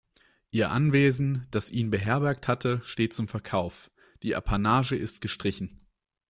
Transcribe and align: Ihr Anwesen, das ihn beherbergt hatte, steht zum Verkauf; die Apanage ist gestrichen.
Ihr 0.49 0.71
Anwesen, 0.71 1.45
das 1.51 1.69
ihn 1.69 1.91
beherbergt 1.91 2.47
hatte, 2.47 2.81
steht 2.83 3.13
zum 3.13 3.27
Verkauf; 3.27 3.91
die 4.23 4.35
Apanage 4.35 4.95
ist 4.95 5.21
gestrichen. 5.21 5.77